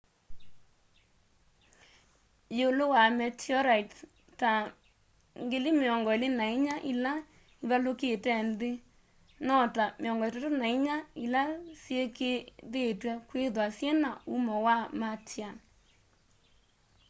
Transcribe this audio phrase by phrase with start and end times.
[2.57, 3.99] yiulu wa meteorites
[4.39, 4.51] ta
[5.35, 7.13] 24,000 ila
[7.63, 8.71] ivalukite nthi
[9.45, 11.41] no ta 34 ila
[11.83, 15.55] syikiithitw'e kwithwa syina umo wa martian